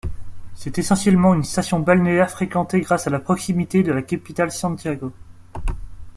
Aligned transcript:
C'est 0.55 0.79
essentiellement 0.79 1.35
une 1.35 1.43
station 1.43 1.79
balnéaire 1.79 2.31
fréquentée 2.31 2.81
grâce 2.81 3.05
à 3.05 3.11
la 3.11 3.19
proximité 3.19 3.83
de 3.83 3.91
la 3.91 4.01
capitale 4.01 4.51
Santiago. 4.51 5.13